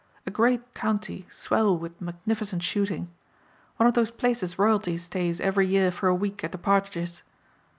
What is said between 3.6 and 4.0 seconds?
One of